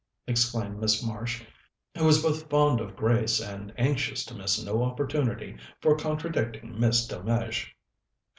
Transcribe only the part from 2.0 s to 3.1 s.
was both fond of